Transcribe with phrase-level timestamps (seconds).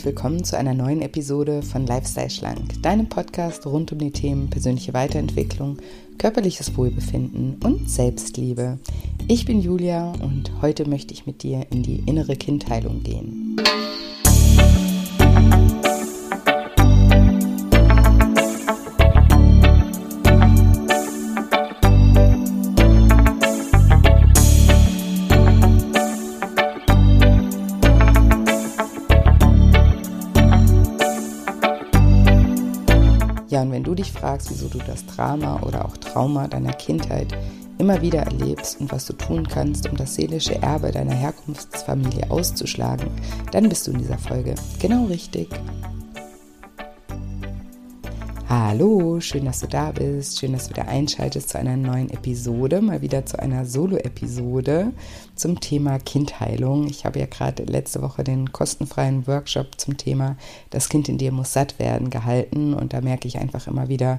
[0.00, 4.48] Und willkommen zu einer neuen Episode von Lifestyle Schlank, deinem Podcast rund um die Themen
[4.48, 5.76] persönliche Weiterentwicklung,
[6.16, 8.78] körperliches Wohlbefinden und Selbstliebe.
[9.28, 13.60] Ich bin Julia und heute möchte ich mit dir in die innere Kindheilung gehen.
[34.20, 37.36] Fragst, wieso du das Drama oder auch Trauma deiner Kindheit
[37.78, 43.08] immer wieder erlebst und was du tun kannst, um das seelische Erbe deiner Herkunftsfamilie auszuschlagen,
[43.52, 45.48] dann bist du in dieser Folge genau richtig.
[48.52, 50.40] Hallo, schön, dass du da bist.
[50.40, 54.92] Schön, dass du wieder einschaltest zu einer neuen Episode, mal wieder zu einer Solo-Episode
[55.36, 56.88] zum Thema Kindheilung.
[56.88, 60.36] Ich habe ja gerade letzte Woche den kostenfreien Workshop zum Thema
[60.70, 64.18] Das Kind in dir muss satt werden gehalten und da merke ich einfach immer wieder,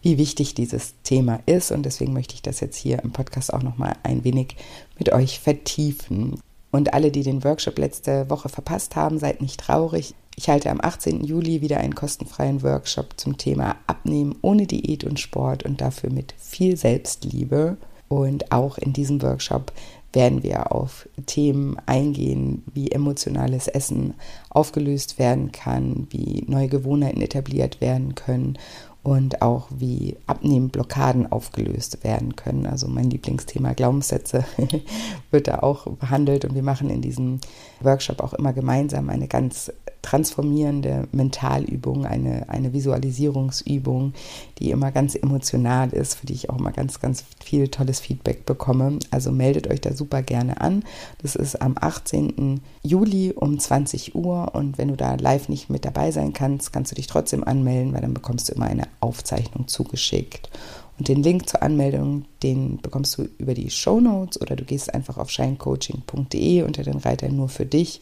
[0.00, 3.64] wie wichtig dieses Thema ist und deswegen möchte ich das jetzt hier im Podcast auch
[3.64, 4.54] noch mal ein wenig
[4.96, 6.38] mit euch vertiefen.
[6.70, 10.14] Und alle, die den Workshop letzte Woche verpasst haben, seid nicht traurig.
[10.36, 11.24] Ich halte am 18.
[11.24, 16.34] Juli wieder einen kostenfreien Workshop zum Thema Abnehmen ohne Diät und Sport und dafür mit
[16.38, 17.76] viel Selbstliebe.
[18.08, 19.72] Und auch in diesem Workshop
[20.12, 24.14] werden wir auf Themen eingehen, wie emotionales Essen
[24.50, 28.58] aufgelöst werden kann, wie neue Gewohnheiten etabliert werden können
[29.02, 32.66] und auch wie Abnehmblockaden aufgelöst werden können.
[32.66, 34.44] Also mein Lieblingsthema Glaubenssätze
[35.30, 37.40] wird da auch behandelt und wir machen in diesem
[37.80, 44.12] Workshop auch immer gemeinsam eine ganz transformierende Mentalübung, eine, eine Visualisierungsübung,
[44.58, 48.44] die immer ganz emotional ist, für die ich auch immer ganz, ganz viel tolles Feedback
[48.44, 48.98] bekomme.
[49.10, 50.84] Also meldet euch da super gerne an.
[51.22, 52.60] Das ist am 18.
[52.82, 56.90] Juli um 20 Uhr und wenn du da live nicht mit dabei sein kannst, kannst
[56.90, 60.50] du dich trotzdem anmelden, weil dann bekommst du immer eine Aufzeichnung zugeschickt.
[60.98, 64.92] Und den Link zur Anmeldung, den bekommst du über die Show Notes oder du gehst
[64.92, 68.00] einfach auf shinecoaching.de unter den Reiter nur für dich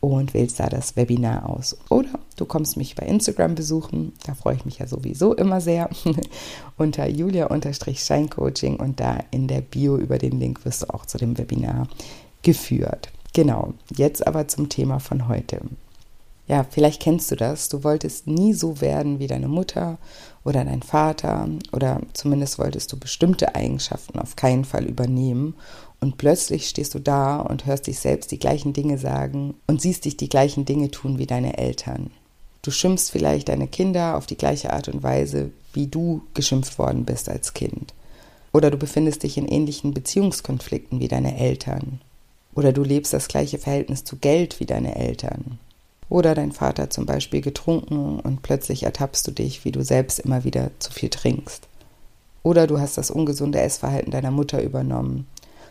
[0.00, 1.76] und wählst da das Webinar aus.
[1.90, 5.90] Oder du kommst mich bei Instagram besuchen, da freue ich mich ja sowieso immer sehr,
[6.76, 11.36] unter julia-scheincoaching und da in der Bio über den Link wirst du auch zu dem
[11.36, 11.88] Webinar
[12.42, 13.10] geführt.
[13.34, 15.60] Genau, jetzt aber zum Thema von heute.
[16.48, 17.68] Ja, vielleicht kennst du das.
[17.68, 19.98] Du wolltest nie so werden wie deine Mutter
[20.44, 25.54] oder dein Vater oder zumindest wolltest du bestimmte Eigenschaften auf keinen Fall übernehmen
[26.00, 30.06] und plötzlich stehst du da und hörst dich selbst die gleichen Dinge sagen und siehst
[30.06, 32.10] dich die gleichen Dinge tun wie deine Eltern.
[32.62, 37.04] Du schimpfst vielleicht deine Kinder auf die gleiche Art und Weise, wie du geschimpft worden
[37.04, 37.92] bist als Kind.
[38.52, 42.00] Oder du befindest dich in ähnlichen Beziehungskonflikten wie deine Eltern.
[42.54, 45.58] Oder du lebst das gleiche Verhältnis zu Geld wie deine Eltern.
[46.08, 50.44] Oder dein Vater zum Beispiel getrunken und plötzlich ertappst du dich, wie du selbst immer
[50.44, 51.68] wieder zu viel trinkst.
[52.42, 55.26] Oder du hast das ungesunde Essverhalten deiner Mutter übernommen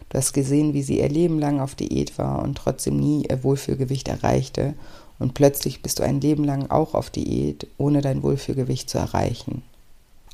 [0.09, 3.43] Du hast gesehen, wie sie ihr Leben lang auf Diät war und trotzdem nie ihr
[3.43, 4.73] Wohlfühlgewicht erreichte.
[5.19, 9.63] Und plötzlich bist du ein Leben lang auch auf Diät, ohne dein Wohlfühlgewicht zu erreichen.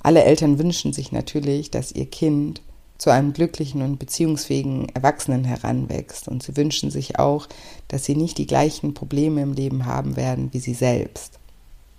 [0.01, 2.61] Alle Eltern wünschen sich natürlich, dass ihr Kind
[3.03, 6.29] zu einem glücklichen und beziehungsfähigen Erwachsenen heranwächst.
[6.29, 7.49] Und sie wünschen sich auch,
[7.89, 11.37] dass sie nicht die gleichen Probleme im Leben haben werden wie sie selbst.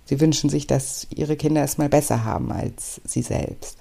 [0.05, 3.77] Sie wünschen sich, dass ihre Kinder es mal besser haben als sie selbst.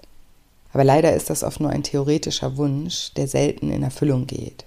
[0.75, 4.67] Aber leider ist das oft nur ein theoretischer Wunsch, der selten in Erfüllung geht.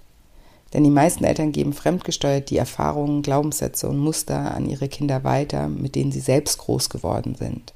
[0.74, 5.68] Denn die meisten Eltern geben fremdgesteuert die Erfahrungen, Glaubenssätze und Muster an ihre Kinder weiter,
[5.68, 7.76] mit denen sie selbst groß geworden sind.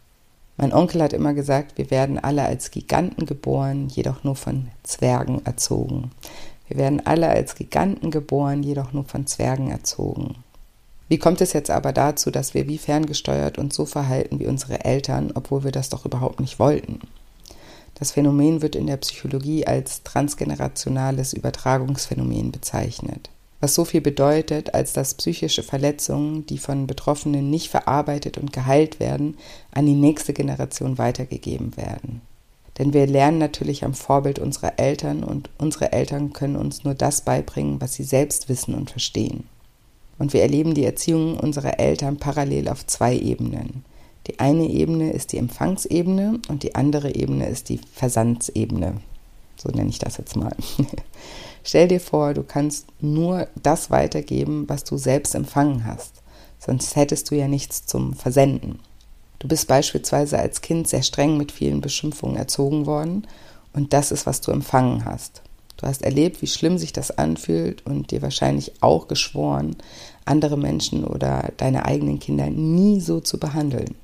[0.61, 5.44] Mein Onkel hat immer gesagt, wir werden alle als Giganten geboren, jedoch nur von Zwergen
[5.44, 6.11] erzogen.
[6.67, 10.35] Wir werden alle als Giganten geboren, jedoch nur von Zwergen erzogen.
[11.07, 14.85] Wie kommt es jetzt aber dazu, dass wir wie ferngesteuert uns so verhalten wie unsere
[14.85, 16.99] Eltern, obwohl wir das doch überhaupt nicht wollten?
[17.96, 23.31] Das Phänomen wird in der Psychologie als transgenerationales Übertragungsphänomen bezeichnet,
[23.61, 28.99] was so viel bedeutet, als dass psychische Verletzungen, die von Betroffenen nicht verarbeitet und geheilt
[28.99, 29.37] werden,
[29.72, 32.22] an die nächste Generation weitergegeben werden.
[32.79, 37.22] Denn wir lernen natürlich am Vorbild unserer Eltern und unsere Eltern können uns nur das
[37.22, 39.43] beibringen, was sie selbst wissen und verstehen.
[40.17, 43.85] Und wir erleben die Erziehung unserer Eltern parallel auf zwei Ebenen.
[44.28, 49.02] Die eine Ebene ist die Empfangsebene und die andere Ebene ist die Versandsebene.
[49.61, 50.55] So nenne ich das jetzt mal.
[51.63, 56.23] Stell dir vor, du kannst nur das weitergeben, was du selbst empfangen hast.
[56.58, 58.79] Sonst hättest du ja nichts zum Versenden.
[59.37, 63.28] Du bist beispielsweise als Kind sehr streng mit vielen Beschimpfungen erzogen worden
[63.73, 65.43] und das ist, was du empfangen hast.
[65.78, 69.75] Du hast erlebt, wie schlimm sich das anfühlt und dir wahrscheinlich auch geschworen,
[70.25, 73.96] andere Menschen oder deine eigenen Kinder nie so zu behandeln.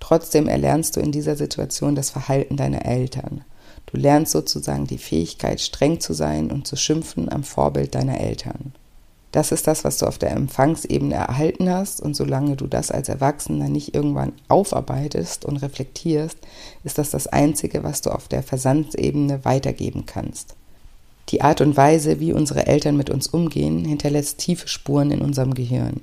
[0.00, 3.44] Trotzdem erlernst du in dieser Situation das Verhalten deiner Eltern.
[3.90, 8.74] Du lernst sozusagen die Fähigkeit, streng zu sein und zu schimpfen am Vorbild deiner Eltern.
[9.32, 13.08] Das ist das, was du auf der Empfangsebene erhalten hast und solange du das als
[13.08, 16.38] Erwachsener nicht irgendwann aufarbeitest und reflektierst,
[16.84, 20.54] ist das das Einzige, was du auf der Versandsebene weitergeben kannst.
[21.30, 25.52] Die Art und Weise, wie unsere Eltern mit uns umgehen, hinterlässt tiefe Spuren in unserem
[25.54, 26.00] Gehirn.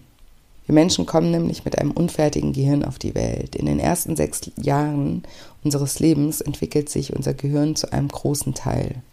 [0.66, 3.56] Wir Menschen kommen nämlich mit einem unfertigen Gehirn auf die Welt.
[3.56, 5.24] In den ersten sechs Jahren
[5.64, 9.04] unseres Lebens entwickelt sich unser Gehirn zu einem großen Teil.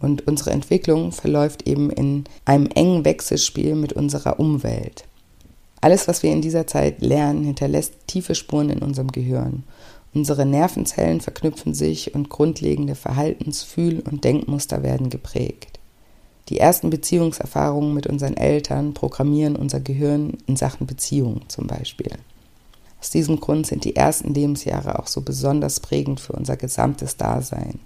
[0.00, 5.04] Und unsere Entwicklung verläuft eben in einem engen Wechselspiel mit unserer Umwelt.
[5.80, 9.64] Alles, was wir in dieser Zeit lernen, hinterlässt tiefe Spuren in unserem Gehirn.
[10.14, 15.80] Unsere Nervenzellen verknüpfen sich und grundlegende Verhaltens-, Fühl- und Denkmuster werden geprägt.
[16.48, 22.12] Die ersten Beziehungserfahrungen mit unseren Eltern programmieren unser Gehirn in Sachen Beziehung zum Beispiel.
[23.00, 27.80] Aus diesem Grund sind die ersten Lebensjahre auch so besonders prägend für unser gesamtes Dasein.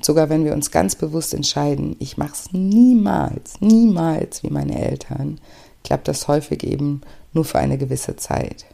[0.00, 5.40] Sogar wenn wir uns ganz bewusst entscheiden, ich mache es niemals, niemals wie meine Eltern,
[5.82, 7.00] klappt das häufig eben
[7.32, 8.66] nur für eine gewisse Zeit.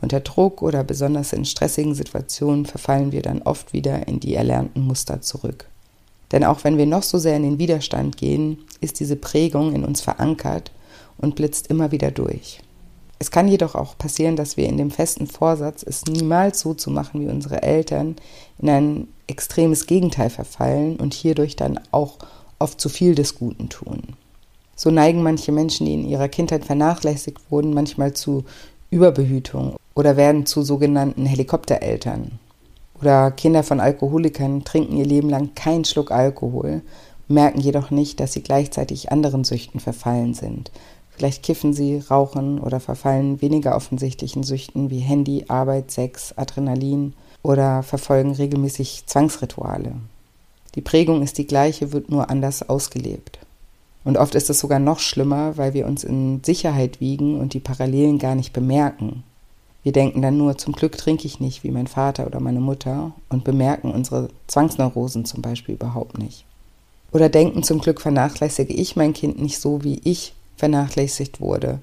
[0.00, 4.82] Unter Druck oder besonders in stressigen Situationen verfallen wir dann oft wieder in die erlernten
[4.82, 5.66] Muster zurück.
[6.34, 9.84] Denn auch wenn wir noch so sehr in den Widerstand gehen, ist diese Prägung in
[9.84, 10.72] uns verankert
[11.16, 12.58] und blitzt immer wieder durch.
[13.20, 16.90] Es kann jedoch auch passieren, dass wir in dem festen Vorsatz, es niemals so zu
[16.90, 18.16] machen wie unsere Eltern,
[18.58, 22.18] in ein extremes Gegenteil verfallen und hierdurch dann auch
[22.58, 24.02] oft zu viel des Guten tun.
[24.74, 28.44] So neigen manche Menschen, die in ihrer Kindheit vernachlässigt wurden, manchmal zu
[28.90, 32.40] Überbehütung oder werden zu sogenannten Helikoptereltern.
[33.04, 36.80] Oder Kinder von Alkoholikern trinken ihr Leben lang keinen Schluck Alkohol,
[37.28, 40.70] merken jedoch nicht, dass sie gleichzeitig anderen Süchten verfallen sind,
[41.16, 47.12] Vielleicht kiffen sie, rauchen oder verfallen weniger offensichtlichen Süchten wie Handy, Arbeit, Sex, Adrenalin
[47.42, 49.92] oder verfolgen regelmäßig Zwangsrituale.
[50.74, 53.38] Die Prägung ist die gleiche, wird nur anders ausgelebt.
[54.02, 57.60] Und oft ist es sogar noch schlimmer, weil wir uns in Sicherheit wiegen und die
[57.60, 59.22] Parallelen gar nicht bemerken.
[59.84, 63.12] Wir denken dann nur, zum Glück trinke ich nicht wie mein Vater oder meine Mutter
[63.28, 66.46] und bemerken unsere Zwangsneurosen zum Beispiel überhaupt nicht.
[67.12, 71.80] Oder denken, zum Glück vernachlässige ich mein Kind nicht so, wie ich vernachlässigt wurde,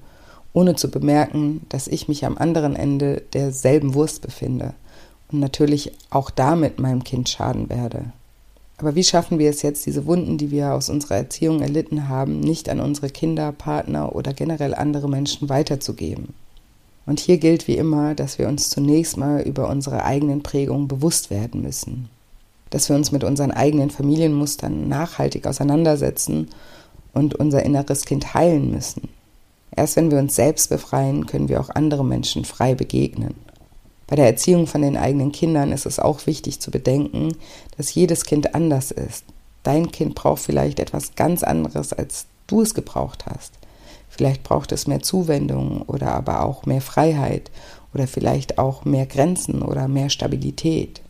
[0.52, 4.74] ohne zu bemerken, dass ich mich am anderen Ende derselben Wurst befinde
[5.30, 8.12] und natürlich auch damit meinem Kind schaden werde.
[8.78, 12.40] Aber wie schaffen wir es jetzt, diese Wunden, die wir aus unserer Erziehung erlitten haben,
[12.40, 16.34] nicht an unsere Kinder, Partner oder generell andere Menschen weiterzugeben?
[17.06, 21.30] Und hier gilt wie immer, dass wir uns zunächst mal über unsere eigenen Prägungen bewusst
[21.30, 22.08] werden müssen.
[22.70, 26.48] Dass wir uns mit unseren eigenen Familienmustern nachhaltig auseinandersetzen
[27.12, 29.08] und unser inneres Kind heilen müssen.
[29.74, 33.34] Erst wenn wir uns selbst befreien, können wir auch andere Menschen frei begegnen.
[34.06, 37.34] Bei der Erziehung von den eigenen Kindern ist es auch wichtig zu bedenken,
[37.76, 39.24] dass jedes Kind anders ist.
[39.62, 43.52] Dein Kind braucht vielleicht etwas ganz anderes, als du es gebraucht hast.
[44.14, 47.50] Vielleicht braucht es mehr Zuwendung oder aber auch mehr Freiheit
[47.94, 51.00] oder vielleicht auch mehr Grenzen oder mehr Stabilität.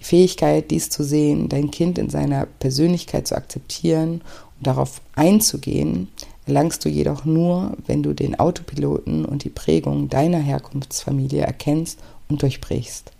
[0.00, 4.22] Die Fähigkeit, dies zu sehen, dein Kind in seiner Persönlichkeit zu akzeptieren
[4.60, 6.08] darauf einzugehen,
[6.44, 12.42] erlangst du jedoch nur, wenn du den Autopiloten und die Prägung deiner Herkunftsfamilie erkennst und
[12.42, 13.12] durchbrichst.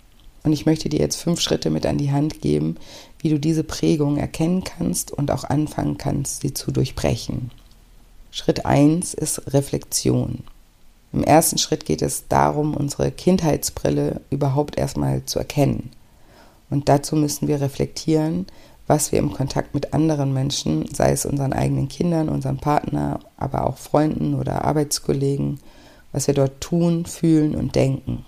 [0.43, 2.79] Und ich möchte dir jetzt fünf Schritte mit an die Hand geben,
[3.21, 7.53] wie du diese Prägung erkennen kannst und auch anfangen kannst, sie zu durchbrechen.
[8.33, 10.45] Schritt 1 ist Reflexion.
[11.13, 15.91] Im ersten Schritt geht es darum, unsere Kindheitsbrille überhaupt erstmal zu erkennen.
[16.71, 18.47] Und dazu müssen wir reflektieren,
[18.87, 23.67] was wir im Kontakt mit anderen Menschen, sei es unseren eigenen Kindern, unserem Partner, aber
[23.67, 25.59] auch Freunden oder Arbeitskollegen,
[26.13, 28.25] was wir dort tun, fühlen und denken.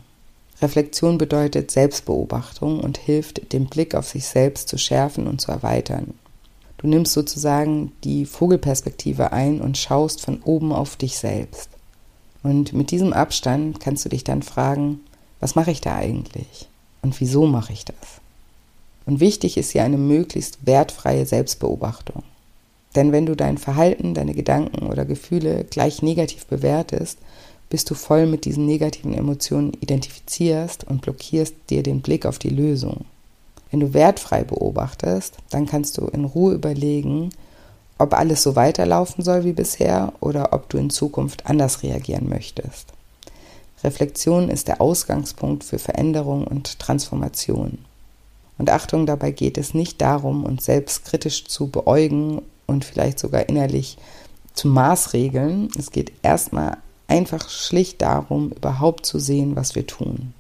[0.61, 6.15] Reflexion bedeutet Selbstbeobachtung und hilft, den Blick auf sich selbst zu schärfen und zu erweitern.
[6.83, 11.71] Du nimmst sozusagen die Vogelperspektive ein und schaust von oben auf dich selbst.
[12.43, 14.99] Und mit diesem Abstand kannst du dich dann fragen,
[15.39, 16.69] was mache ich da eigentlich?
[17.01, 18.21] Und wieso mache ich das?
[19.07, 22.25] Und wichtig ist hier eine möglichst wertfreie Selbstbeobachtung.
[22.97, 27.19] Denn wenn du dein Verhalten, deine Gedanken oder Gefühle gleich negativ bewertest,
[27.71, 32.51] bist du voll mit diesen negativen Emotionen identifizierst und blockierst dir den Blick auf die
[32.51, 33.05] Lösung.
[33.73, 37.31] Wenn du wertfrei beobachtest, dann kannst du in Ruhe überlegen,
[37.97, 42.93] ob alles so weiterlaufen soll wie bisher oder ob du in Zukunft anders reagieren möchtest.
[43.83, 47.79] Reflexion ist der Ausgangspunkt für Veränderung und Transformation.
[48.59, 53.49] Und Achtung, dabei geht es nicht darum, uns selbst kritisch zu beäugen und vielleicht sogar
[53.49, 53.97] innerlich
[54.53, 55.71] zu maßregeln.
[55.79, 56.77] Es geht erstmal
[57.09, 60.35] einfach schlicht darum, überhaupt zu sehen, was wir tun.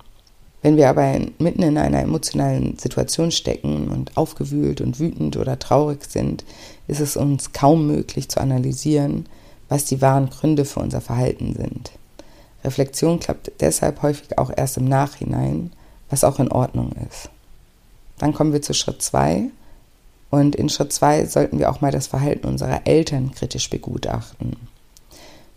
[0.62, 6.04] Wenn wir aber mitten in einer emotionalen Situation stecken und aufgewühlt und wütend oder traurig
[6.08, 6.44] sind,
[6.86, 9.26] ist es uns kaum möglich zu analysieren,
[9.68, 11.90] was die wahren Gründe für unser Verhalten sind.
[12.64, 15.72] Reflexion klappt deshalb häufig auch erst im Nachhinein,
[16.10, 17.28] was auch in Ordnung ist.
[18.18, 19.48] Dann kommen wir zu Schritt 2.
[20.30, 24.56] Und in Schritt 2 sollten wir auch mal das Verhalten unserer Eltern kritisch begutachten.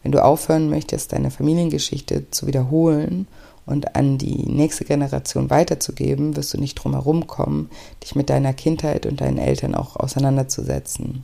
[0.01, 3.27] Wenn du aufhören möchtest, deine Familiengeschichte zu wiederholen
[3.65, 7.69] und an die nächste Generation weiterzugeben, wirst du nicht drum herum kommen,
[8.03, 11.23] dich mit deiner Kindheit und deinen Eltern auch auseinanderzusetzen.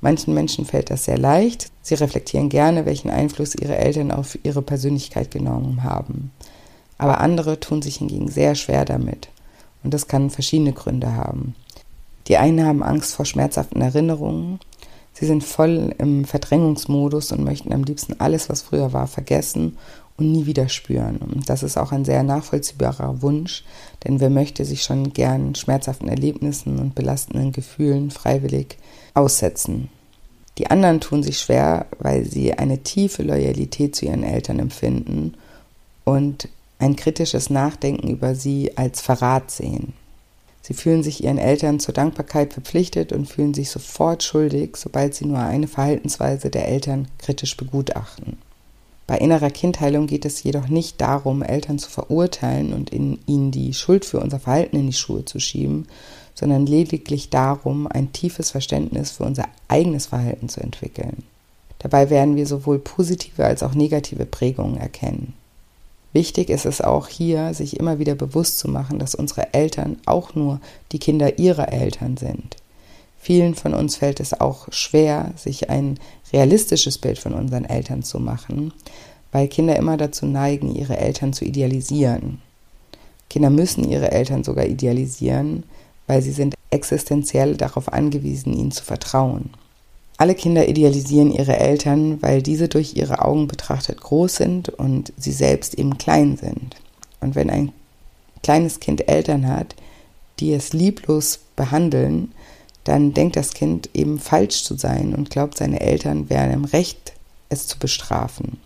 [0.00, 1.70] Manchen Menschen fällt das sehr leicht.
[1.80, 6.32] Sie reflektieren gerne, welchen Einfluss ihre Eltern auf ihre Persönlichkeit genommen haben.
[6.98, 9.28] Aber andere tun sich hingegen sehr schwer damit.
[9.84, 11.54] Und das kann verschiedene Gründe haben.
[12.26, 14.58] Die einen haben Angst vor schmerzhaften Erinnerungen.
[15.12, 19.76] Sie sind voll im Verdrängungsmodus und möchten am liebsten alles, was früher war, vergessen
[20.16, 21.16] und nie wieder spüren.
[21.18, 23.64] Und das ist auch ein sehr nachvollziehbarer Wunsch,
[24.04, 28.78] denn wer möchte sich schon gern schmerzhaften Erlebnissen und belastenden Gefühlen freiwillig
[29.14, 29.88] aussetzen.
[30.58, 35.34] Die anderen tun sich schwer, weil sie eine tiefe Loyalität zu ihren Eltern empfinden
[36.04, 39.94] und ein kritisches Nachdenken über sie als Verrat sehen.
[40.60, 45.24] Sie fühlen sich ihren Eltern zur Dankbarkeit verpflichtet und fühlen sich sofort schuldig, sobald sie
[45.24, 48.36] nur eine Verhaltensweise der Eltern kritisch begutachten.
[49.12, 53.74] Bei innerer Kindheilung geht es jedoch nicht darum, Eltern zu verurteilen und in ihnen die
[53.74, 55.86] Schuld für unser Verhalten in die Schuhe zu schieben,
[56.32, 61.24] sondern lediglich darum, ein tiefes Verständnis für unser eigenes Verhalten zu entwickeln.
[61.80, 65.34] Dabei werden wir sowohl positive als auch negative Prägungen erkennen.
[66.14, 70.34] Wichtig ist es auch hier, sich immer wieder bewusst zu machen, dass unsere Eltern auch
[70.34, 70.58] nur
[70.90, 72.56] die Kinder ihrer Eltern sind.
[73.24, 76.00] Vielen von uns fällt es auch schwer, sich ein
[76.32, 78.72] realistisches Bild von unseren Eltern zu machen,
[79.30, 82.42] weil Kinder immer dazu neigen, ihre Eltern zu idealisieren.
[83.30, 85.62] Kinder müssen ihre Eltern sogar idealisieren,
[86.08, 89.50] weil sie sind existenziell darauf angewiesen, ihnen zu vertrauen.
[90.16, 95.32] Alle Kinder idealisieren ihre Eltern, weil diese durch ihre Augen betrachtet groß sind und sie
[95.32, 96.74] selbst eben klein sind.
[97.20, 97.70] Und wenn ein
[98.42, 99.76] kleines Kind Eltern hat,
[100.40, 102.32] die es lieblos behandeln,
[102.84, 107.12] dann denkt das Kind eben falsch zu sein und glaubt, seine Eltern wären im Recht,
[107.48, 108.58] es zu bestrafen.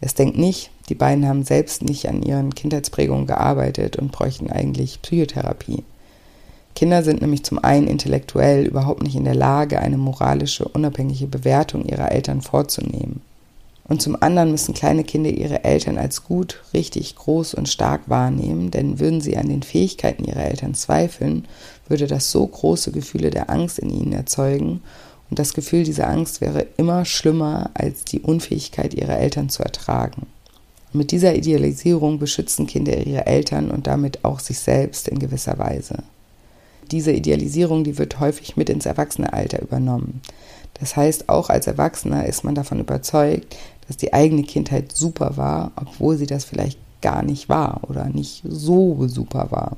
[0.00, 5.02] Es denkt nicht, die beiden haben selbst nicht an ihren Kindheitsprägungen gearbeitet und bräuchten eigentlich
[5.02, 5.84] Psychotherapie.
[6.74, 11.84] Kinder sind nämlich zum einen intellektuell überhaupt nicht in der Lage, eine moralische, unabhängige Bewertung
[11.84, 13.20] ihrer Eltern vorzunehmen.
[13.88, 18.70] Und zum anderen müssen kleine Kinder ihre Eltern als gut, richtig, groß und stark wahrnehmen,
[18.70, 21.48] denn würden sie an den Fähigkeiten ihrer Eltern zweifeln,
[21.88, 24.82] würde das so große Gefühle der Angst in ihnen erzeugen,
[25.30, 30.26] und das Gefühl dieser Angst wäre immer schlimmer als die Unfähigkeit ihrer Eltern zu ertragen.
[30.92, 36.02] Mit dieser Idealisierung beschützen Kinder ihre Eltern und damit auch sich selbst in gewisser Weise.
[36.90, 40.22] Diese Idealisierung, die wird häufig mit ins Erwachsenealter übernommen.
[40.80, 43.56] Das heißt, auch als Erwachsener ist man davon überzeugt,
[43.88, 48.42] dass die eigene Kindheit super war, obwohl sie das vielleicht gar nicht war oder nicht
[48.44, 49.76] so super war.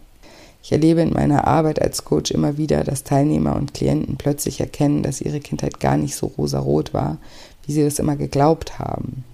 [0.63, 5.03] Ich erlebe in meiner Arbeit als Coach immer wieder, dass Teilnehmer und Klienten plötzlich erkennen,
[5.03, 7.17] dass ihre Kindheit gar nicht so rosarot war,
[7.65, 9.25] wie sie das immer geglaubt haben.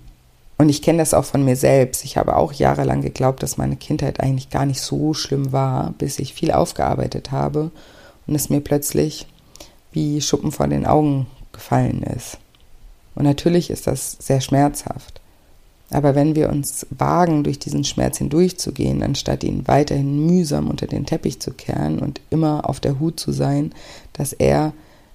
[0.58, 2.04] Und ich kenne das auch von mir selbst.
[2.04, 6.18] Ich habe auch jahrelang geglaubt, dass meine Kindheit eigentlich gar nicht so schlimm war, bis
[6.18, 7.70] ich viel aufgearbeitet habe
[8.26, 9.26] und es mir plötzlich
[9.92, 12.38] wie Schuppen vor den Augen gefallen ist.
[13.16, 15.20] Und natürlich ist das sehr schmerzhaft.
[15.90, 21.06] Aber wenn wir uns wagen, durch diesen Schmerz hindurchzugehen, anstatt ihn weiterhin mühsam unter den
[21.06, 23.72] Teppich zu kehren und immer auf der Hut zu sein,
[24.12, 24.72] dass er,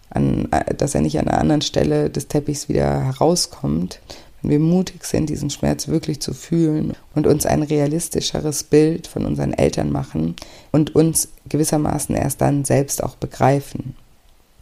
[0.10, 4.00] an, dass er nicht an einer anderen Stelle des Teppichs wieder herauskommt,
[4.42, 9.26] wenn wir mutig sind, diesen Schmerz wirklich zu fühlen und uns ein realistischeres Bild von
[9.26, 10.36] unseren Eltern machen
[10.72, 13.96] und uns gewissermaßen erst dann selbst auch begreifen.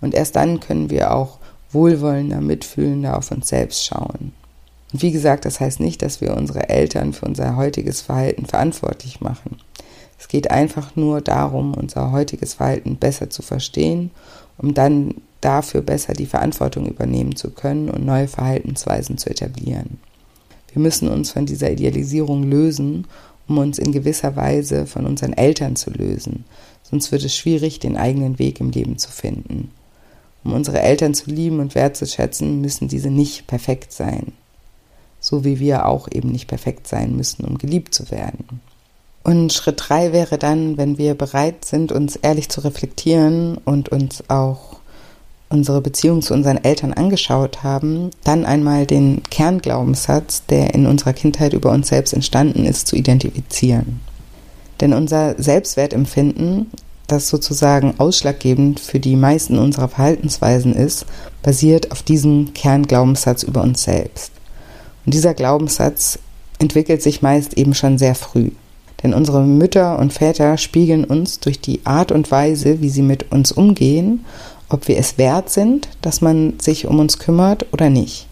[0.02, 1.39] Und erst dann können wir auch
[1.72, 4.34] wohlwollender, mitfühlender auf uns selbst schauen.
[4.92, 9.22] Und wie gesagt, das heißt nicht, dass wir unsere Eltern für unser heutiges Verhalten verantwortlich
[9.22, 9.58] machen.
[10.18, 14.12] Es geht einfach nur darum, unser heutiges Verhalten besser zu verstehen,
[14.58, 20.00] um dann dafür besser die Verantwortung übernehmen zu können und neue Verhaltensweisen zu etablieren.
[20.74, 23.08] Wir müssen uns von dieser Idealisierung lösen,
[23.48, 26.44] um uns in gewisser Weise von unseren Eltern zu lösen,
[26.84, 29.72] sonst wird es schwierig, den eigenen Weg im Leben zu finden.
[30.44, 34.34] Um unsere Eltern zu lieben und wertzuschätzen, müssen diese nicht perfekt sein.
[35.20, 38.62] So wie wir auch eben nicht perfekt sein müssen, um geliebt zu werden.
[39.24, 44.24] Und Schritt drei wäre dann, wenn wir bereit sind, uns ehrlich zu reflektieren und uns
[44.30, 44.80] auch
[45.50, 51.54] unsere Beziehung zu unseren Eltern angeschaut haben, dann einmal den Kernglaubenssatz, der in unserer Kindheit
[51.54, 54.00] über uns selbst entstanden ist, zu identifizieren.
[54.80, 56.68] Denn unser Selbstwertempfinden,
[57.12, 61.06] das sozusagen ausschlaggebend für die meisten unserer Verhaltensweisen ist,
[61.44, 64.32] basiert auf diesem Kernglaubenssatz über uns selbst.
[65.06, 66.20] Und dieser Glaubenssatz
[66.60, 68.52] entwickelt sich meist eben schon sehr früh.
[69.02, 73.32] Denn unsere Mütter und Väter spiegeln uns durch die Art und Weise, wie sie mit
[73.32, 74.26] uns umgehen,
[74.68, 78.28] ob wir es wert sind, dass man sich um uns kümmert oder nicht.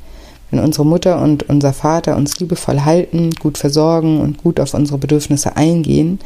[0.49, 4.97] Wenn unsere Mutter und unser Vater uns liebevoll halten, gut versorgen und gut auf unsere
[4.97, 6.19] Bedürfnisse eingehen,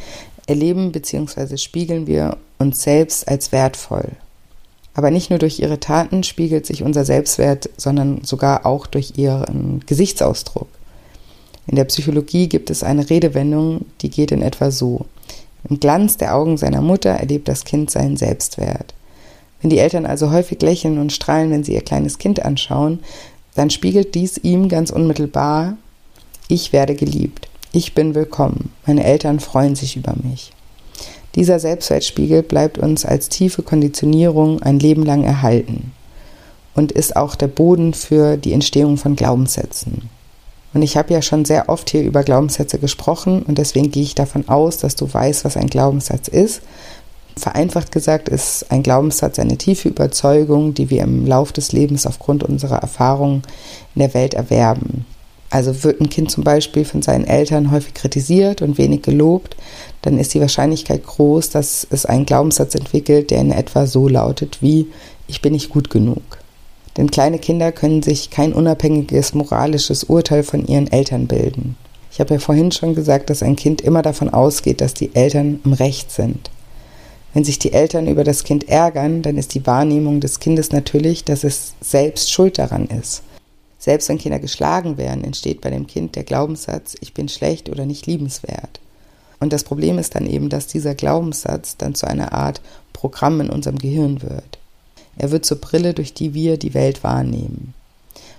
[0.46, 1.56] erleben bzw.
[1.56, 4.10] spiegeln wir uns selbst als wertvoll.
[4.94, 9.82] Aber nicht nur durch ihre Taten spiegelt sich unser Selbstwert, sondern sogar auch durch ihren
[9.86, 10.68] Gesichtsausdruck.
[11.66, 15.06] In der Psychologie gibt es eine Redewendung, die geht in etwa so.
[15.68, 18.94] Im Glanz der Augen seiner Mutter erlebt das Kind seinen Selbstwert.
[19.60, 22.98] Wenn die Eltern also häufig lächeln und strahlen, wenn sie ihr kleines Kind anschauen,
[23.54, 25.76] dann spiegelt dies ihm ganz unmittelbar,
[26.48, 30.52] ich werde geliebt, ich bin willkommen, meine Eltern freuen sich über mich.
[31.34, 35.92] Dieser Selbstwertspiegel bleibt uns als tiefe Konditionierung ein Leben lang erhalten
[36.74, 40.10] und ist auch der Boden für die Entstehung von Glaubenssätzen.
[40.74, 44.14] Und ich habe ja schon sehr oft hier über Glaubenssätze gesprochen und deswegen gehe ich
[44.14, 46.60] davon aus, dass du weißt, was ein Glaubenssatz ist.
[47.38, 52.42] Vereinfacht gesagt ist ein Glaubenssatz eine tiefe Überzeugung, die wir im Lauf des Lebens aufgrund
[52.42, 53.42] unserer Erfahrungen
[53.94, 55.06] in der Welt erwerben.
[55.52, 59.54] Also wird ein Kind zum Beispiel von seinen Eltern häufig kritisiert und wenig gelobt,
[60.00, 64.62] dann ist die Wahrscheinlichkeit groß, dass es einen Glaubenssatz entwickelt, der in etwa so lautet
[64.62, 64.86] wie
[65.28, 66.22] ich bin nicht gut genug.
[66.96, 71.76] Denn kleine Kinder können sich kein unabhängiges moralisches Urteil von ihren Eltern bilden.
[72.10, 75.60] Ich habe ja vorhin schon gesagt, dass ein Kind immer davon ausgeht, dass die Eltern
[75.66, 76.50] im Recht sind.
[77.34, 81.24] Wenn sich die Eltern über das Kind ärgern, dann ist die Wahrnehmung des Kindes natürlich,
[81.24, 83.22] dass es selbst schuld daran ist.
[83.82, 87.84] Selbst wenn Kinder geschlagen werden, entsteht bei dem Kind der Glaubenssatz, ich bin schlecht oder
[87.84, 88.78] nicht liebenswert.
[89.40, 92.60] Und das Problem ist dann eben, dass dieser Glaubenssatz dann zu einer Art
[92.92, 94.60] Programm in unserem Gehirn wird.
[95.16, 97.74] Er wird zur Brille, durch die wir die Welt wahrnehmen.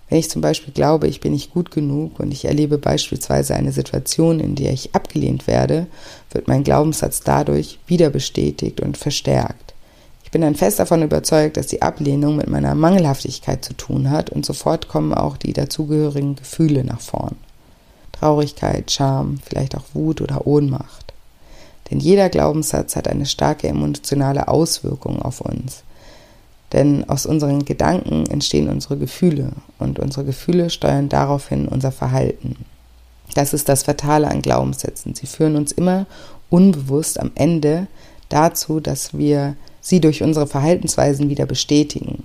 [0.07, 3.73] Wenn ich zum Beispiel glaube, ich bin nicht gut genug und ich erlebe beispielsweise eine
[3.73, 5.87] Situation, in der ich abgelehnt werde,
[6.31, 9.62] wird mein Glaubenssatz dadurch wieder bestätigt und verstärkt.
[10.33, 14.43] Bin dann fest davon überzeugt, dass die Ablehnung mit meiner Mangelhaftigkeit zu tun hat und
[14.43, 17.35] sofort kommen auch die dazugehörigen Gefühle nach vorn.
[18.13, 21.13] Traurigkeit, Scham, vielleicht auch Wut oder Ohnmacht.
[21.91, 25.83] Denn jeder Glaubenssatz hat eine starke emotionale Auswirkung auf uns.
[26.71, 32.55] Denn aus unseren Gedanken entstehen unsere Gefühle und unsere Gefühle steuern daraufhin unser Verhalten.
[33.35, 35.13] Das ist das Fatale an Glaubenssätzen.
[35.13, 36.07] Sie führen uns immer
[36.49, 37.85] unbewusst am Ende
[38.29, 42.23] dazu, dass wir sie durch unsere Verhaltensweisen wieder bestätigen.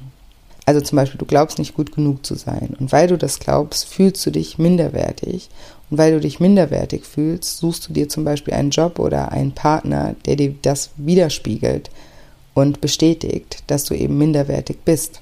[0.65, 2.77] Also zum Beispiel, du glaubst nicht gut genug zu sein.
[2.79, 5.49] Und weil du das glaubst, fühlst du dich minderwertig.
[5.91, 9.53] Und weil du dich minderwertig fühlst, suchst du dir zum Beispiel einen Job oder einen
[9.53, 11.91] Partner, der dir das widerspiegelt,
[12.55, 15.21] und bestätigt, dass du eben minderwertig bist.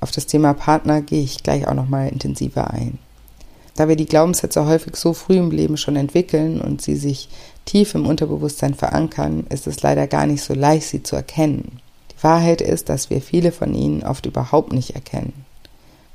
[0.00, 2.98] Auf das Thema Partner gehe ich gleich auch nochmal intensiver ein.
[3.74, 7.28] Da wir die Glaubenssätze häufig so früh im Leben schon entwickeln und sie sich
[7.68, 11.80] tief im Unterbewusstsein verankern, ist es leider gar nicht so leicht, sie zu erkennen.
[12.12, 15.44] Die Wahrheit ist, dass wir viele von ihnen oft überhaupt nicht erkennen.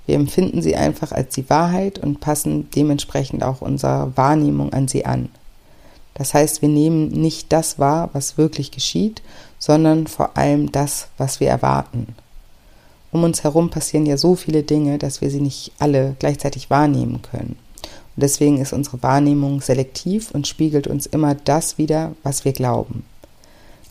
[0.08, 5.06] Wir empfinden sie einfach als die Wahrheit und passen dementsprechend auch unsere Wahrnehmung an sie
[5.06, 5.30] an.
[6.16, 9.22] Das heißt, wir nehmen nicht das wahr, was wirklich geschieht,
[9.60, 12.16] sondern vor allem das, was wir erwarten.
[13.12, 17.22] Um uns herum passieren ja so viele Dinge, dass wir sie nicht alle gleichzeitig wahrnehmen
[17.22, 17.56] können.
[18.16, 23.04] Und deswegen ist unsere Wahrnehmung selektiv und spiegelt uns immer das wieder, was wir glauben.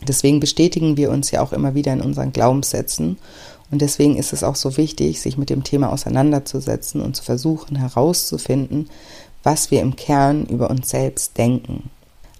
[0.07, 3.17] Deswegen bestätigen wir uns ja auch immer wieder in unseren Glaubenssätzen.
[3.71, 7.75] Und deswegen ist es auch so wichtig, sich mit dem Thema auseinanderzusetzen und zu versuchen
[7.75, 8.89] herauszufinden,
[9.43, 11.89] was wir im Kern über uns selbst denken.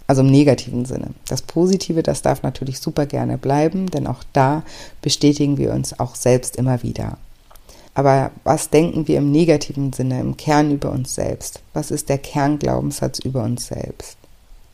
[0.06, 1.08] Also im negativen Sinne.
[1.28, 4.64] Das Positive, das darf natürlich super gerne bleiben, denn auch da
[5.02, 7.18] bestätigen wir uns auch selbst immer wieder.
[7.94, 11.62] Aber was denken wir im negativen Sinne, im Kern über uns selbst?
[11.74, 14.18] Was ist der Kernglaubenssatz über uns selbst?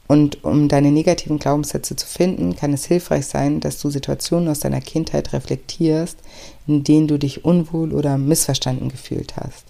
[0.08, 4.60] Und um deine negativen Glaubenssätze zu finden, kann es hilfreich sein, dass du Situationen aus
[4.60, 6.18] deiner Kindheit reflektierst,
[6.66, 9.66] in denen du dich unwohl oder missverstanden gefühlt hast.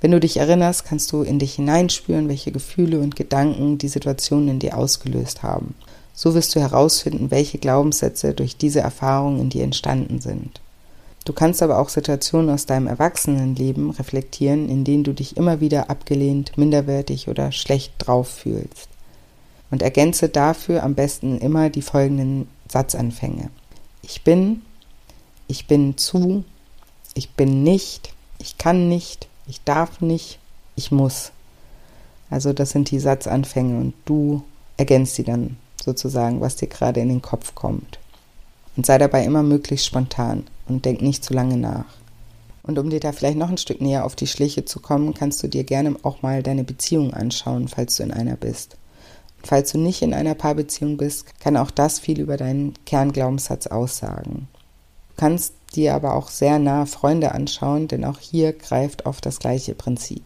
[0.00, 4.48] Wenn du dich erinnerst, kannst du in dich hineinspüren, welche Gefühle und Gedanken die Situationen
[4.48, 5.74] in dir ausgelöst haben.
[6.14, 10.60] So wirst du herausfinden, welche Glaubenssätze durch diese Erfahrung in dir entstanden sind.
[11.24, 15.88] Du kannst aber auch Situationen aus deinem Erwachsenenleben reflektieren, in denen du dich immer wieder
[15.88, 18.88] abgelehnt, minderwertig oder schlecht drauf fühlst.
[19.70, 23.50] Und ergänze dafür am besten immer die folgenden Satzanfänge.
[24.02, 24.62] Ich bin,
[25.46, 26.44] ich bin zu,
[27.14, 30.40] ich bin nicht, ich kann nicht, ich darf nicht,
[30.74, 31.30] ich muss.
[32.30, 34.42] Also das sind die Satzanfänge und du
[34.76, 37.98] ergänzt sie dann sozusagen, was dir gerade in den Kopf kommt.
[38.76, 41.86] Und sei dabei immer möglichst spontan und denk nicht zu lange nach.
[42.62, 45.42] Und um dir da vielleicht noch ein Stück näher auf die Schliche zu kommen, kannst
[45.42, 48.76] du dir gerne auch mal deine Beziehung anschauen, falls du in einer bist.
[49.38, 53.66] Und falls du nicht in einer Paarbeziehung bist, kann auch das viel über deinen Kernglaubenssatz
[53.66, 54.48] aussagen.
[55.10, 59.40] Du kannst dir aber auch sehr nah Freunde anschauen, denn auch hier greift oft das
[59.40, 60.24] gleiche Prinzip.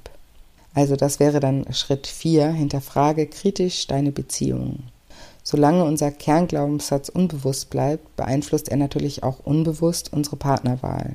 [0.75, 4.91] Also das wäre dann Schritt 4, hinterfrage kritisch deine Beziehungen.
[5.49, 11.15] Solange unser Kernglaubenssatz unbewusst bleibt, beeinflusst er natürlich auch unbewusst unsere Partnerwahl.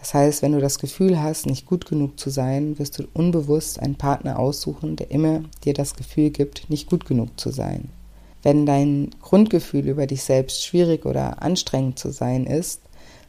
[0.00, 3.78] Das heißt, wenn du das Gefühl hast, nicht gut genug zu sein, wirst du unbewusst
[3.78, 7.88] einen Partner aussuchen, der immer dir das Gefühl gibt, nicht gut genug zu sein.
[8.42, 12.80] Wenn dein Grundgefühl über dich selbst schwierig oder anstrengend zu sein ist,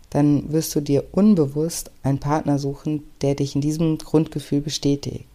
[0.10, 5.28] dann wirst du dir unbewusst einen Partner suchen, der dich in diesem Grundgefühl bestätigt.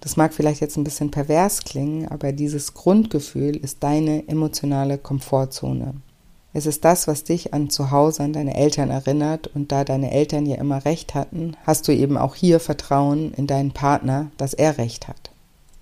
[0.00, 5.94] Das mag vielleicht jetzt ein bisschen pervers klingen, aber dieses Grundgefühl ist deine emotionale Komfortzone.
[6.52, 10.10] Es ist das, was dich an zu Hause an deine Eltern erinnert und da deine
[10.10, 14.54] Eltern ja immer recht hatten, hast du eben auch hier Vertrauen in deinen Partner, dass
[14.54, 15.30] er recht hat.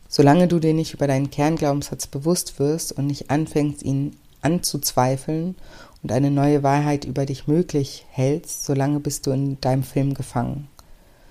[0.09, 5.57] Solange du dir nicht über deinen Kernglaubenssatz bewusst wirst und nicht anfängst, ihn anzuzweifeln
[6.03, 10.69] und eine neue Wahrheit über dich möglich hältst, solange bist du in deinem Film gefangen.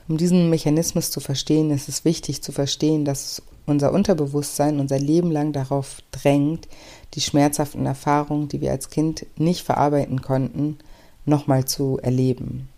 [0.07, 5.31] Um diesen Mechanismus zu verstehen, ist es wichtig zu verstehen, dass unser Unterbewusstsein unser Leben
[5.31, 6.67] lang darauf drängt,
[7.15, 10.77] die schmerzhaften Erfahrungen, die wir als Kind nicht verarbeiten konnten,
[11.25, 12.69] nochmal zu erleben.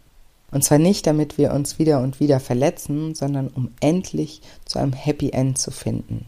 [0.52, 4.94] Und zwar nicht, damit wir uns wieder und wieder verletzen, sondern um endlich zu einem
[4.94, 6.28] Happy End zu finden.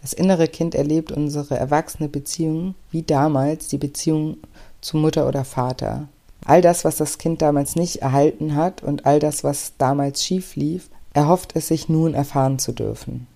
[0.00, 4.38] Das innere Kind erlebt unsere erwachsene Beziehung wie damals die Beziehung
[4.80, 6.08] zu Mutter oder Vater.
[6.44, 10.56] All das, was das Kind damals nicht erhalten hat und all das, was damals schief
[10.56, 13.26] lief, erhofft es sich nun erfahren zu dürfen.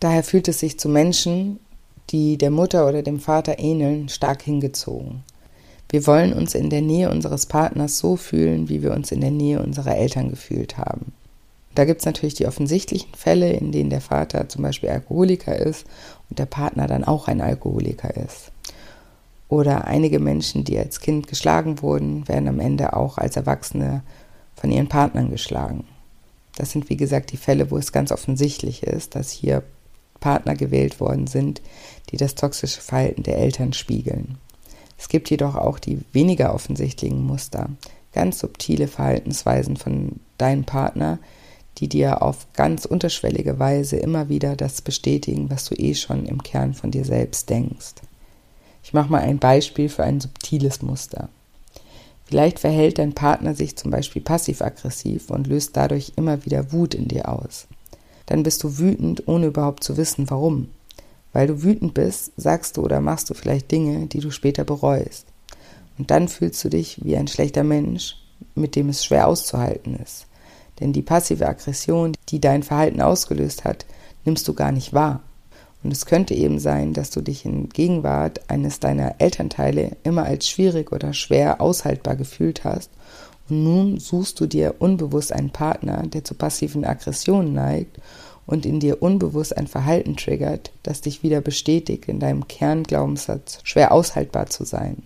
[0.00, 1.58] Daher fühlt es sich zu Menschen,
[2.10, 5.22] die der Mutter oder dem Vater ähneln, stark hingezogen.
[5.88, 9.30] Wir wollen uns in der Nähe unseres Partners so fühlen, wie wir uns in der
[9.30, 11.12] Nähe unserer Eltern gefühlt haben.
[11.74, 15.84] Da gibt es natürlich die offensichtlichen Fälle, in denen der Vater zum Beispiel Alkoholiker ist
[16.30, 18.50] und der Partner dann auch ein Alkoholiker ist.
[19.48, 24.02] Oder einige Menschen, die als Kind geschlagen wurden, werden am Ende auch als Erwachsene
[24.56, 25.84] von ihren Partnern geschlagen.
[26.56, 29.62] Das sind, wie gesagt, die Fälle, wo es ganz offensichtlich ist, dass hier
[30.20, 31.60] Partner gewählt worden sind,
[32.10, 34.38] die das toxische Verhalten der Eltern spiegeln.
[34.98, 37.68] Es gibt jedoch auch die weniger offensichtlichen Muster,
[38.12, 41.18] ganz subtile Verhaltensweisen von deinem Partner,
[41.78, 46.42] die dir auf ganz unterschwellige Weise immer wieder das bestätigen, was du eh schon im
[46.42, 47.96] Kern von dir selbst denkst.
[48.86, 51.28] Ich mache mal ein Beispiel für ein subtiles Muster.
[52.24, 57.08] Vielleicht verhält dein Partner sich zum Beispiel passiv-aggressiv und löst dadurch immer wieder Wut in
[57.08, 57.66] dir aus.
[58.26, 60.68] Dann bist du wütend, ohne überhaupt zu wissen, warum.
[61.32, 65.26] Weil du wütend bist, sagst du oder machst du vielleicht Dinge, die du später bereust.
[65.98, 68.14] Und dann fühlst du dich wie ein schlechter Mensch,
[68.54, 70.26] mit dem es schwer auszuhalten ist.
[70.78, 73.84] Denn die passive Aggression, die dein Verhalten ausgelöst hat,
[74.24, 75.24] nimmst du gar nicht wahr.
[75.82, 80.48] Und es könnte eben sein, dass du dich in Gegenwart eines deiner Elternteile immer als
[80.48, 82.90] schwierig oder schwer aushaltbar gefühlt hast.
[83.48, 88.00] Und nun suchst du dir unbewusst einen Partner, der zu passiven Aggressionen neigt
[88.46, 93.92] und in dir unbewusst ein Verhalten triggert, das dich wieder bestätigt, in deinem Kernglaubenssatz schwer
[93.92, 95.02] aushaltbar zu sein.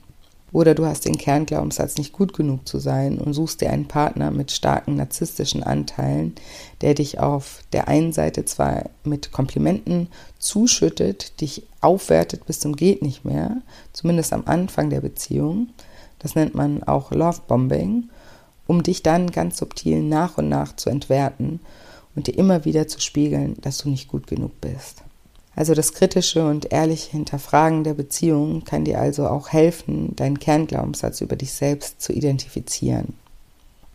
[0.52, 4.30] Oder du hast den Kernglaubenssatz, nicht gut genug zu sein und suchst dir einen Partner
[4.30, 6.34] mit starken narzisstischen Anteilen,
[6.80, 10.08] der dich auf der einen Seite zwar mit Komplimenten
[10.38, 13.58] zuschüttet, dich aufwertet bis zum geht nicht mehr,
[13.92, 15.68] zumindest am Anfang der Beziehung.
[16.18, 18.10] Das nennt man auch Love Bombing,
[18.66, 21.60] um dich dann ganz subtil nach und nach zu entwerten
[22.16, 25.02] und dir immer wieder zu spiegeln, dass du nicht gut genug bist.
[25.56, 31.20] Also das kritische und ehrliche Hinterfragen der Beziehung kann dir also auch helfen, deinen Kernglaubenssatz
[31.20, 33.14] über dich selbst zu identifizieren.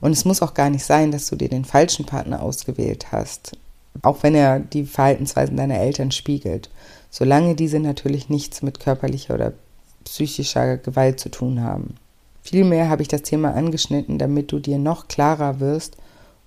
[0.01, 3.57] Und es muss auch gar nicht sein, dass du dir den falschen Partner ausgewählt hast,
[4.01, 6.69] auch wenn er die Verhaltensweisen deiner Eltern spiegelt,
[7.09, 9.53] solange diese natürlich nichts mit körperlicher oder
[10.03, 11.95] psychischer Gewalt zu tun haben.
[12.43, 15.97] Vielmehr habe ich das Thema angeschnitten, damit du dir noch klarer wirst,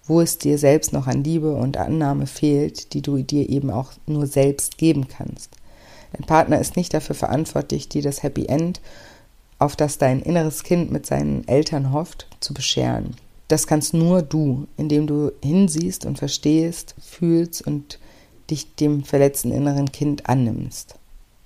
[0.09, 3.93] wo es dir selbst noch an Liebe und Annahme fehlt, die du dir eben auch
[4.07, 5.51] nur selbst geben kannst.
[6.13, 8.81] Dein Partner ist nicht dafür verantwortlich, dir das Happy End,
[9.59, 13.15] auf das dein inneres Kind mit seinen Eltern hofft, zu bescheren.
[13.49, 17.99] Das kannst nur du, indem du hinsiehst und verstehst, fühlst und
[18.51, 20.95] dich dem verletzten inneren Kind annimmst.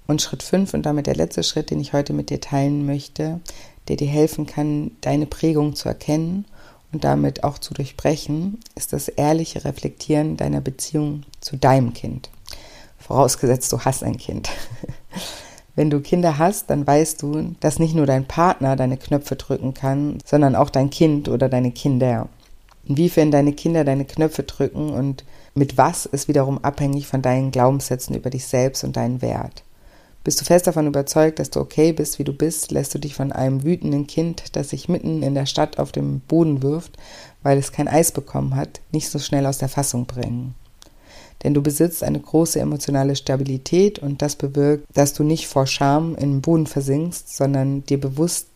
[0.07, 3.40] Und Schritt 5 und damit der letzte Schritt, den ich heute mit dir teilen möchte,
[3.88, 6.44] der dir helfen kann, deine Prägung zu erkennen
[6.92, 12.31] und damit auch zu durchbrechen, ist das ehrliche Reflektieren deiner Beziehung zu deinem Kind.
[12.98, 14.50] Vorausgesetzt, du hast ein Kind.
[15.74, 19.72] Wenn du Kinder hast, dann weißt du, dass nicht nur dein Partner deine Knöpfe drücken
[19.72, 22.28] kann, sondern auch dein Kind oder deine Kinder.
[22.87, 25.24] Inwiefern deine Kinder deine Knöpfe drücken und
[25.55, 29.62] mit was ist wiederum abhängig von deinen Glaubenssätzen über dich selbst und deinen Wert.
[30.24, 33.14] Bist du fest davon überzeugt, dass du okay bist, wie du bist, lässt du dich
[33.14, 36.96] von einem wütenden Kind, das sich mitten in der Stadt auf den Boden wirft,
[37.42, 40.54] weil es kein Eis bekommen hat, nicht so schnell aus der Fassung bringen.
[41.42, 46.14] Denn du besitzt eine große emotionale Stabilität und das bewirkt, dass du nicht vor Scham
[46.14, 48.46] in den Boden versinkst, sondern dir bewusst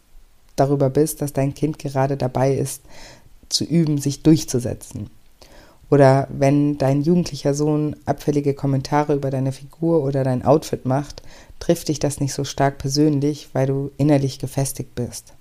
[0.55, 2.83] darüber bist, dass dein Kind gerade dabei ist,
[3.49, 5.11] zu üben, sich durchzusetzen.
[5.89, 11.23] Oder wenn dein jugendlicher Sohn abfällige Kommentare über deine Figur oder dein Outfit macht,
[11.59, 15.35] trifft dich das nicht so stark persönlich, weil du innerlich gefestigt bist.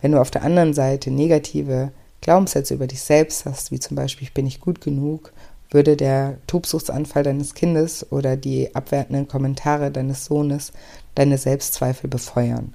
[0.00, 4.26] Wenn du auf der anderen Seite negative Glaubenssätze über dich selbst hast, wie zum Beispiel
[4.26, 5.32] ich bin nicht gut genug,
[5.70, 10.72] würde der Tobsuchtsanfall deines Kindes oder die abwertenden Kommentare deines Sohnes
[11.14, 12.74] deine Selbstzweifel befeuern.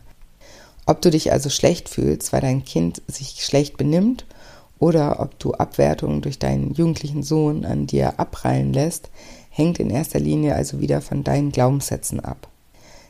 [0.86, 4.26] Ob du dich also schlecht fühlst, weil dein Kind sich schlecht benimmt
[4.80, 9.10] oder ob du Abwertungen durch deinen jugendlichen Sohn an dir abprallen lässt,
[9.50, 12.47] hängt in erster Linie also wieder von deinen Glaubenssätzen ab.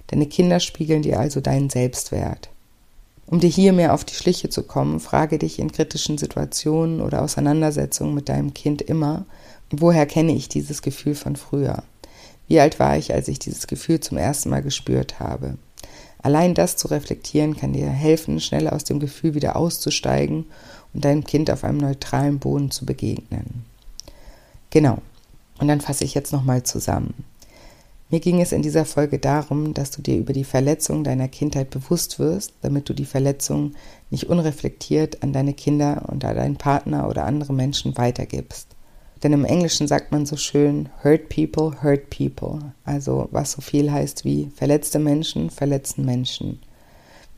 [0.07, 2.49] Deine Kinder spiegeln dir also deinen Selbstwert.
[3.25, 7.21] Um dir hier mehr auf die Schliche zu kommen, frage dich in kritischen Situationen oder
[7.21, 9.25] Auseinandersetzungen mit deinem Kind immer,
[9.69, 11.83] woher kenne ich dieses Gefühl von früher?
[12.47, 15.57] Wie alt war ich, als ich dieses Gefühl zum ersten Mal gespürt habe?
[16.19, 20.45] Allein das zu reflektieren kann dir helfen, schneller aus dem Gefühl wieder auszusteigen
[20.93, 23.65] und deinem Kind auf einem neutralen Boden zu begegnen.
[24.69, 24.99] Genau.
[25.59, 27.13] Und dann fasse ich jetzt nochmal zusammen.
[28.09, 31.69] Mir ging es in dieser Folge darum, dass du dir über die Verletzung deiner Kindheit
[31.69, 33.73] bewusst wirst, damit du die Verletzung
[34.09, 38.77] nicht unreflektiert an deine Kinder und an deinen Partner oder andere Menschen weitergibst.
[39.23, 42.59] Denn im Englischen sagt man so schön, hurt people, hurt people.
[42.85, 46.59] Also was so viel heißt wie verletzte Menschen verletzen Menschen.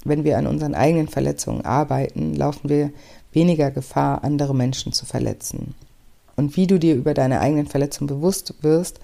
[0.06, 2.92] Wenn wir an unseren eigenen Verletzungen arbeiten, laufen wir
[3.32, 5.74] weniger Gefahr, andere Menschen zu verletzen.
[6.36, 9.00] Und wie du dir über deine eigenen Verletzungen bewusst wirst,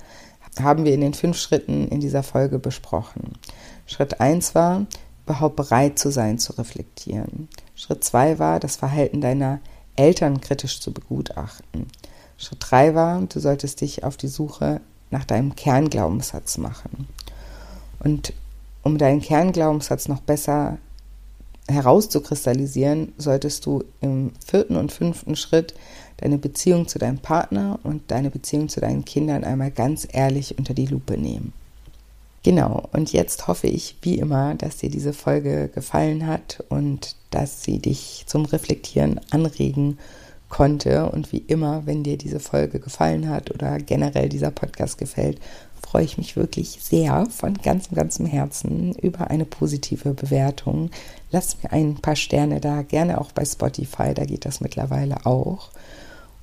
[0.61, 3.33] haben wir in den fünf Schritten in dieser Folge besprochen.
[3.85, 4.85] Schritt 1 war,
[5.25, 7.49] überhaupt bereit zu sein, zu reflektieren.
[7.75, 9.59] Schritt 2 war, das Verhalten deiner
[9.95, 11.87] Eltern kritisch zu begutachten.
[12.37, 17.07] Schritt 3 war, du solltest dich auf die Suche nach deinem Kernglaubenssatz machen.
[17.99, 18.33] Und
[18.83, 20.77] um deinen Kernglaubenssatz noch besser
[21.67, 25.73] herauszukristallisieren, solltest du im vierten und fünften Schritt
[26.17, 30.73] deine Beziehung zu deinem Partner und deine Beziehung zu deinen Kindern einmal ganz ehrlich unter
[30.73, 31.54] die Lupe nehmen.
[32.43, 37.63] Genau, und jetzt hoffe ich wie immer, dass dir diese Folge gefallen hat und dass
[37.63, 39.97] sie dich zum Reflektieren anregen
[40.47, 41.10] konnte.
[41.10, 45.39] Und wie immer, wenn dir diese Folge gefallen hat oder generell dieser Podcast gefällt,
[45.82, 50.91] freue ich mich wirklich sehr von ganzem, ganzem Herzen über eine positive Bewertung.
[51.32, 55.71] Lass mir ein paar Sterne da, gerne auch bei Spotify, da geht das mittlerweile auch.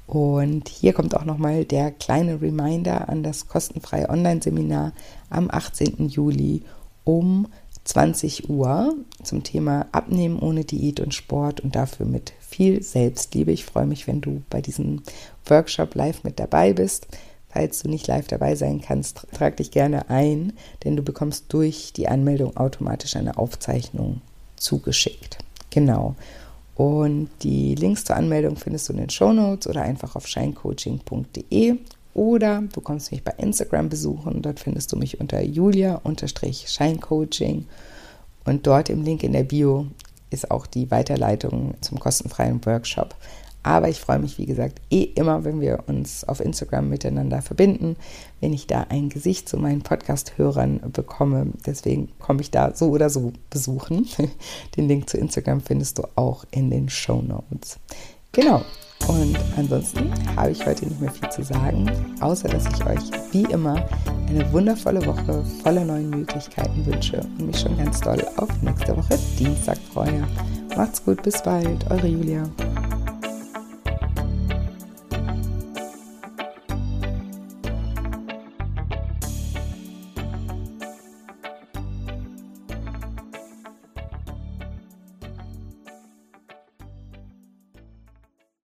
[0.06, 4.92] Und hier kommt auch nochmal der kleine Reminder an das kostenfreie Online-Seminar
[5.30, 6.08] am 18.
[6.08, 6.62] Juli
[7.04, 7.48] um
[7.84, 13.50] 20 Uhr zum Thema Abnehmen ohne Diät und Sport und dafür mit viel Selbstliebe.
[13.50, 15.02] Ich freue mich, wenn du bei diesem
[15.46, 17.08] Workshop live mit dabei bist.
[17.48, 21.92] Falls du nicht live dabei sein kannst, trag dich gerne ein, denn du bekommst durch
[21.92, 24.22] die Anmeldung automatisch eine Aufzeichnung
[24.56, 25.38] zugeschickt.
[25.70, 26.14] Genau.
[26.74, 31.76] Und die Links zur Anmeldung findest du in den Show Notes oder einfach auf shinecoaching.de
[32.14, 34.42] oder du kommst mich bei Instagram besuchen.
[34.42, 37.66] Dort findest du mich unter julia-scheincoaching
[38.44, 39.86] und dort im Link in der Bio
[40.30, 43.14] ist auch die Weiterleitung zum kostenfreien Workshop.
[43.62, 47.96] Aber ich freue mich, wie gesagt, eh immer, wenn wir uns auf Instagram miteinander verbinden,
[48.40, 51.46] wenn ich da ein Gesicht zu meinen Podcast-Hörern bekomme.
[51.64, 54.08] Deswegen komme ich da so oder so besuchen.
[54.76, 57.78] Den Link zu Instagram findest du auch in den Show Notes.
[58.32, 58.62] Genau.
[59.08, 63.42] Und ansonsten habe ich heute nicht mehr viel zu sagen, außer dass ich euch wie
[63.52, 63.84] immer
[64.28, 69.18] eine wundervolle Woche voller neuen Möglichkeiten wünsche und mich schon ganz doll auf nächste Woche
[69.38, 70.24] Dienstag freue.
[70.76, 72.48] Macht's gut, bis bald, eure Julia.